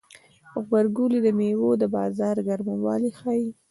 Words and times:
غبرګولی 0.61 1.19
د 1.23 1.27
میوو 1.37 1.71
د 1.81 1.83
بازار 1.95 2.35
ګرموالی 2.47 3.11
ښيي. 3.19 3.47